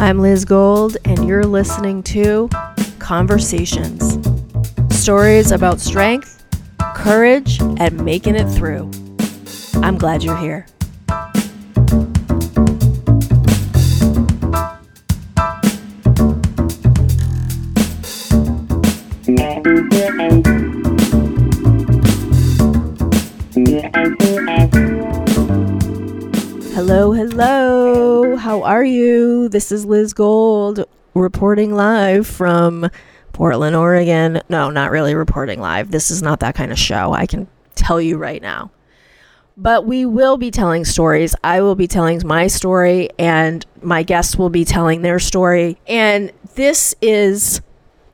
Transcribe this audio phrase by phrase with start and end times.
[0.00, 2.48] I'm Liz Gold, and you're listening to
[3.00, 4.16] Conversations
[4.96, 6.44] stories about strength,
[6.94, 8.88] courage, and making it through.
[9.82, 10.66] I'm glad you're here.
[29.50, 30.84] This is Liz Gold
[31.14, 32.90] reporting live from
[33.32, 34.42] Portland, Oregon.
[34.50, 35.90] No, not really reporting live.
[35.90, 37.12] This is not that kind of show.
[37.12, 38.70] I can tell you right now.
[39.56, 41.34] But we will be telling stories.
[41.42, 45.78] I will be telling my story, and my guests will be telling their story.
[45.86, 47.62] And this is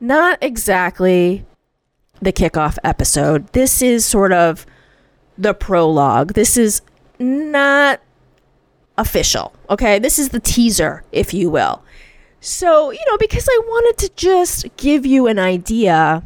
[0.01, 1.45] not exactly
[2.23, 3.49] the kickoff episode.
[3.49, 4.65] This is sort of
[5.37, 6.35] the prologue.
[6.35, 6.81] This is
[7.19, 8.01] not
[8.97, 9.53] official.
[9.71, 9.99] Okay.
[9.99, 11.83] This is the teaser, if you will.
[12.41, 16.23] So, you know, because I wanted to just give you an idea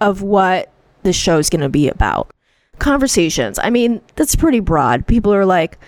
[0.00, 0.70] of what
[1.02, 2.30] the show's going to be about.
[2.78, 3.58] Conversations.
[3.60, 5.06] I mean, that's pretty broad.
[5.06, 5.78] People are like,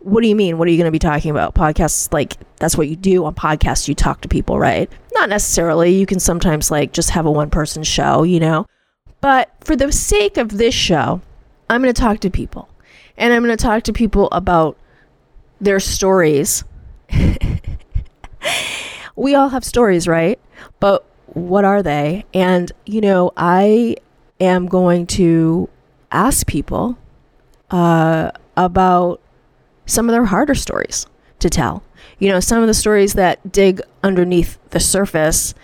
[0.00, 0.58] what do you mean?
[0.58, 1.54] What are you going to be talking about?
[1.54, 3.88] Podcasts, like, that's what you do on podcasts.
[3.88, 4.90] You talk to people, right?
[5.14, 5.96] Not necessarily.
[5.96, 8.66] You can sometimes, like, just have a one person show, you know?
[9.20, 11.20] But for the sake of this show,
[11.68, 12.68] I'm going to talk to people.
[13.16, 14.76] And I'm going to talk to people about
[15.60, 16.64] their stories.
[19.16, 20.38] we all have stories, right?
[20.80, 22.24] But what are they?
[22.34, 23.96] And, you know, I
[24.40, 25.68] am going to
[26.10, 26.96] ask people
[27.70, 29.20] uh, about
[29.86, 31.06] some of their harder stories
[31.40, 31.82] to tell.
[32.18, 35.54] You know, some of the stories that dig underneath the surface,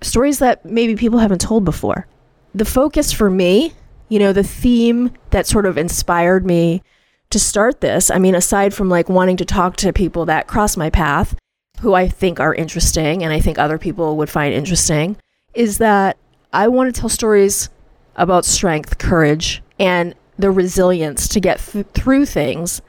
[0.00, 2.06] stories that maybe people haven't told before.
[2.54, 3.72] The focus for me,
[4.08, 6.82] you know, the theme that sort of inspired me
[7.30, 10.76] to start this, I mean, aside from like wanting to talk to people that cross
[10.76, 11.36] my path,
[11.80, 15.16] who I think are interesting and I think other people would find interesting,
[15.54, 16.16] is that
[16.52, 17.70] I want to tell stories
[18.16, 22.82] about strength, courage, and the resilience to get th- through things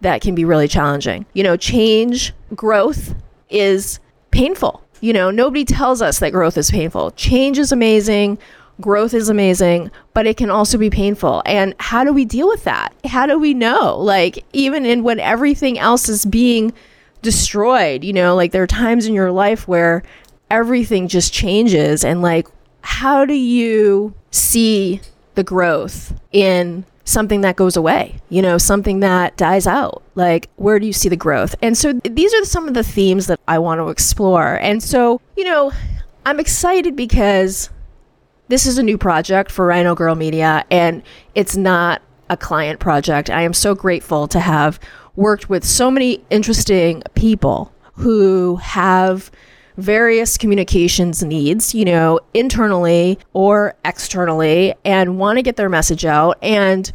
[0.00, 1.26] that can be really challenging.
[1.32, 3.14] You know, change, growth
[3.50, 3.98] is
[4.30, 4.82] painful.
[5.00, 7.10] You know, nobody tells us that growth is painful.
[7.12, 8.38] Change is amazing
[8.80, 11.42] growth is amazing, but it can also be painful.
[11.46, 12.92] And how do we deal with that?
[13.04, 13.98] How do we know?
[13.98, 16.72] Like, even in when everything else is being
[17.22, 20.02] destroyed, you know, like there are times in your life where
[20.50, 22.04] everything just changes.
[22.04, 22.48] And like,
[22.82, 25.00] how do you see
[25.34, 30.02] the growth in something that goes away, you know, something that dies out.
[30.14, 31.54] Like, where do you see the growth?
[31.62, 34.56] And so these are some of the themes that I want to explore.
[34.60, 35.72] And so, you know,
[36.26, 37.70] I'm excited because
[38.48, 41.02] this is a new project for Rhino Girl Media, and
[41.34, 43.30] it's not a client project.
[43.30, 44.80] I am so grateful to have
[45.16, 49.30] worked with so many interesting people who have
[49.76, 56.38] various communications needs, you know, internally or externally, and want to get their message out
[56.42, 56.90] and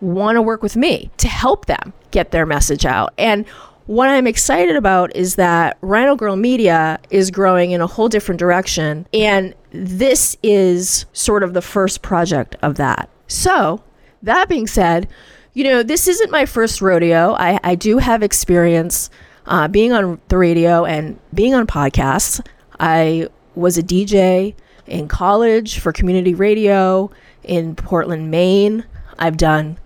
[0.00, 3.12] want to work with me to help them get their message out.
[3.18, 3.46] And
[3.86, 8.38] what I'm excited about is that Rhino Girl Media is growing in a whole different
[8.38, 9.06] direction.
[9.12, 13.08] And this is sort of the first project of that.
[13.26, 13.82] So,
[14.22, 15.08] that being said,
[15.52, 17.34] you know, this isn't my first rodeo.
[17.34, 19.10] I, I do have experience
[19.46, 22.44] uh, being on the radio and being on podcasts.
[22.78, 24.54] I was a DJ
[24.86, 27.10] in college for community radio
[27.42, 28.84] in Portland, Maine.
[29.18, 29.78] I've done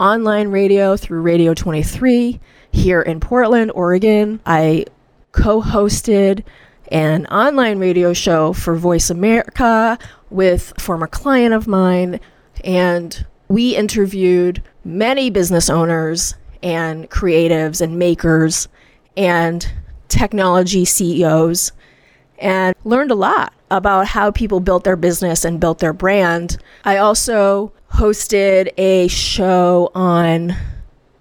[0.00, 2.40] online radio through Radio 23
[2.72, 4.40] here in Portland, Oregon.
[4.44, 4.86] I
[5.32, 6.44] co hosted
[6.92, 9.98] an online radio show for Voice America
[10.30, 12.20] with a former client of mine.
[12.62, 18.68] And we interviewed many business owners and creatives and makers
[19.16, 19.70] and
[20.08, 21.72] technology CEOs
[22.38, 26.56] and learned a lot about how people built their business and built their brand.
[26.84, 30.54] I also hosted a show on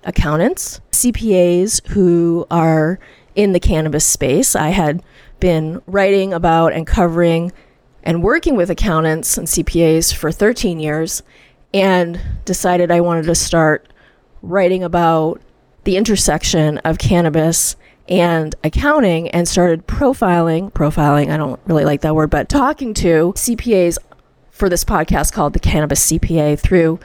[0.03, 2.99] accountants, CPAs who are
[3.35, 4.55] in the cannabis space.
[4.55, 5.01] I had
[5.43, 7.51] been writing about and covering
[8.01, 11.21] and working with accountants and CPAs for 13 years
[11.73, 13.91] and decided I wanted to start
[14.41, 15.41] writing about
[15.83, 17.75] the intersection of cannabis
[18.07, 23.33] and accounting and started profiling profiling I don't really like that word but talking to
[23.35, 23.97] CPAs
[24.49, 27.01] for this podcast called the Cannabis CPA through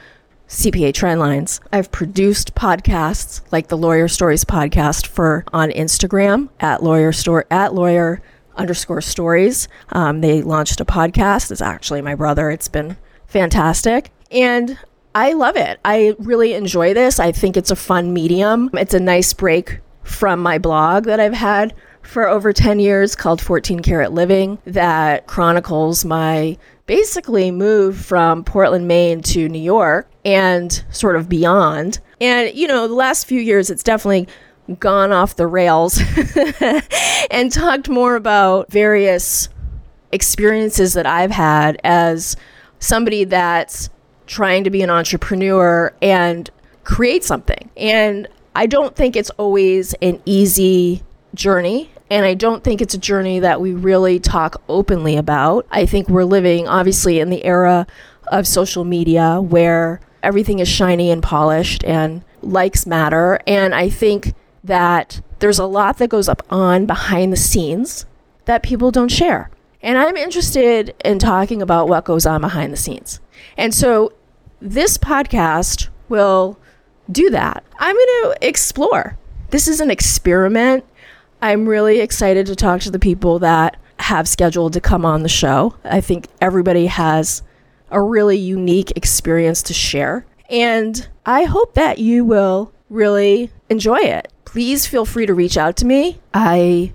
[0.49, 1.59] CPA Trendlines.
[1.71, 7.75] I've produced podcasts like the Lawyer Stories podcast for on Instagram at lawyer store at
[7.75, 8.19] lawyer
[8.55, 9.67] underscore stories.
[9.89, 11.51] Um, they launched a podcast.
[11.51, 12.49] It's actually my brother.
[12.49, 12.97] It's been
[13.27, 14.09] fantastic.
[14.31, 14.75] And
[15.13, 15.79] I love it.
[15.85, 17.19] I really enjoy this.
[17.19, 18.71] I think it's a fun medium.
[18.73, 23.39] It's a nice break from my blog that I've had for over 10 years called
[23.39, 26.57] 14 Karat Living that chronicles my
[26.89, 31.99] basically move from Portland, Maine to New York and sort of beyond.
[32.19, 34.27] And, you know, the last few years, it's definitely
[34.79, 36.01] gone off the rails
[37.29, 39.49] and talked more about various
[40.11, 42.35] experiences that I've had as
[42.79, 43.91] somebody that's
[44.25, 46.49] trying to be an entrepreneur and
[46.85, 47.69] create something.
[47.77, 51.03] And I don't think it's always an easy
[51.35, 51.91] journey.
[52.09, 55.67] And I don't think it's a journey that we really talk openly about.
[55.69, 57.85] I think we're living, obviously, in the era
[58.27, 63.39] of social media where everything is shiny and polished and likes matter.
[63.45, 64.33] And I think
[64.63, 68.05] that there's a lot that goes up on behind the scenes
[68.45, 69.49] that people don't share.
[69.81, 73.19] And I'm interested in talking about what goes on behind the scenes.
[73.57, 74.11] And so
[74.59, 76.59] this podcast will
[77.09, 77.63] do that.
[77.79, 79.17] I'm going to explore.
[79.51, 80.83] This is an experiment.
[81.41, 85.29] I'm really excited to talk to the people that have scheduled to come on the
[85.29, 85.75] show.
[85.83, 87.43] I think everybody has
[87.91, 90.25] a really unique experience to share.
[90.49, 94.31] And I hope that you will really enjoy it.
[94.45, 96.19] Please feel free to reach out to me.
[96.33, 96.93] I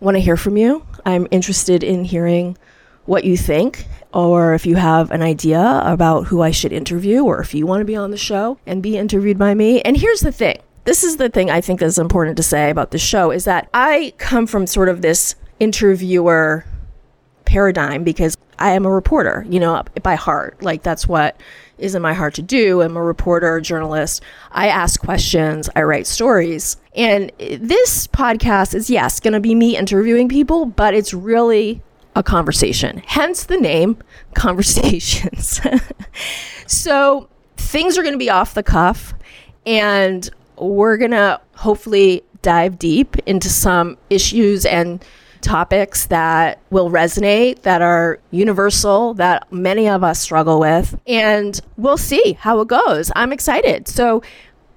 [0.00, 0.84] want to hear from you.
[1.04, 2.58] I'm interested in hearing
[3.04, 7.40] what you think or if you have an idea about who I should interview, or
[7.40, 9.82] if you want to be on the show and be interviewed by me.
[9.82, 12.92] And here's the thing this is the thing I think that's important to say about
[12.92, 16.64] the show is that I come from sort of this interviewer
[17.44, 20.62] paradigm because I am a reporter, you know, by heart.
[20.62, 21.40] Like that's what
[21.78, 22.82] is in my heart to do.
[22.82, 24.22] I'm a reporter, a journalist.
[24.52, 26.76] I ask questions, I write stories.
[26.94, 31.82] And this podcast is, yes, going to be me interviewing people, but it's really
[32.14, 33.98] a conversation, hence the name
[34.34, 35.60] Conversations.
[36.66, 39.12] so things are going to be off the cuff,
[39.66, 45.04] and we're going to hopefully dive deep into some issues and
[45.40, 50.98] topics that will resonate, that are universal, that many of us struggle with.
[51.06, 53.12] And we'll see how it goes.
[53.14, 53.88] I'm excited.
[53.88, 54.22] So,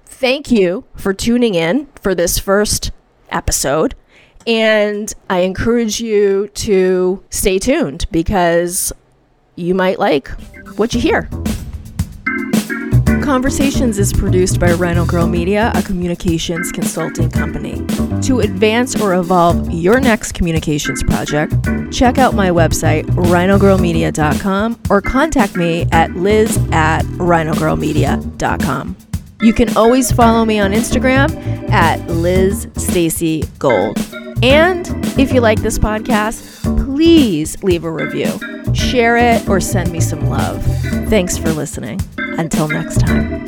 [0.06, 2.92] thank you for tuning in for this first
[3.30, 3.94] episode.
[4.46, 8.92] And I encourage you to stay tuned because
[9.56, 10.28] you might like
[10.76, 11.28] what you hear.
[13.30, 17.76] Conversations is produced by Rhino Girl Media, a communications consulting company.
[18.22, 21.54] To advance or evolve your next communications project,
[21.92, 28.96] check out my website, rhinogirlmedia.com, or contact me at liz at rhinogirlmedia.com.
[29.40, 33.96] You can always follow me on Instagram at Liz Stacy Gold.
[34.42, 38.40] And if you like this podcast, please leave a review,
[38.74, 40.64] share it, or send me some love.
[41.08, 42.00] Thanks for listening.
[42.40, 43.40] Until next time.